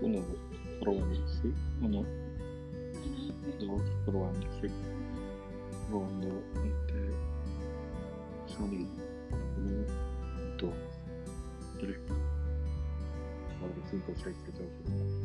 [0.00, 0.22] uno
[0.80, 2.04] provarsi, uno
[3.58, 4.70] dos probarse,
[5.88, 7.14] probando este
[8.46, 8.90] sonido.
[9.58, 9.84] Uno,
[10.58, 10.74] dos,
[11.80, 11.96] tres,
[13.58, 15.15] cuatro, cinco, seis, siete, ocho, nueve.